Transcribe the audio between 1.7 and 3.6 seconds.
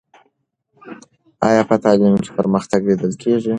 تعلیم کې پرمختګ لیدل کېږي؟